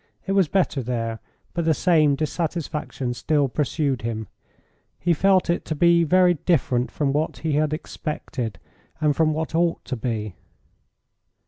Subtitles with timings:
[0.25, 1.19] It was better there,
[1.53, 4.29] but the same dissatisfaction still pursued him;
[4.97, 8.57] he felt it to be very different from what he had expected,
[8.99, 10.33] and from what ought to be.